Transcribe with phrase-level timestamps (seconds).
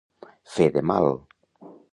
[0.53, 1.09] Fer de mal...